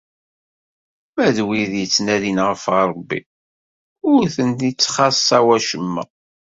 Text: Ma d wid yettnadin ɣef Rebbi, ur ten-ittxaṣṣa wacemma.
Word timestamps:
Ma 1.15 1.27
d 1.35 1.37
wid 1.45 1.71
yettnadin 1.79 2.39
ɣef 2.47 2.63
Rebbi, 2.89 3.19
ur 4.11 4.21
ten-ittxaṣṣa 4.35 5.39
wacemma. 5.45 6.03